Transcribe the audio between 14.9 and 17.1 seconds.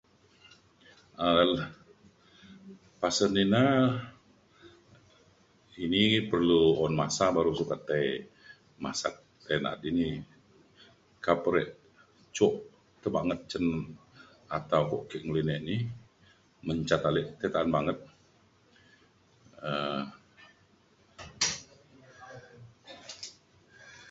ke ngelinek ni mencat